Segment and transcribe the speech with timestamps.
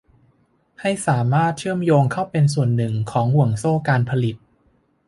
[0.81, 4.35] ให้สามารถเชื่อมโยงเข้าเป็นส่วนหนึ่งของห่วงโซ่การผลิต